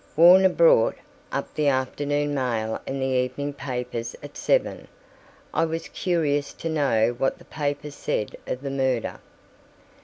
[0.15, 0.95] Warner brought
[1.31, 7.37] up the afternoon mail and the evening papers at seven—I was curious to know what
[7.37, 9.19] the papers said of the murder.